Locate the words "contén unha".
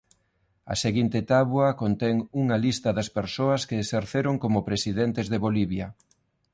1.81-2.57